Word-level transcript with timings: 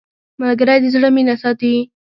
ملګری 0.41 0.77
د 0.81 0.85
زړه 0.95 1.09
مینه 1.15 1.35
ساتي 1.41 1.73